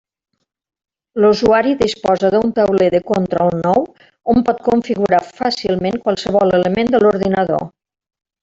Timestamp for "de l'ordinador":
6.97-7.67